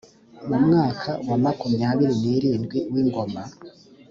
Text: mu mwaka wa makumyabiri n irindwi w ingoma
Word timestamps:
mu 0.47 0.57
mwaka 0.65 1.09
wa 1.27 1.37
makumyabiri 1.43 2.15
n 2.21 2.23
irindwi 2.37 2.79
w 2.93 2.95
ingoma 3.01 3.43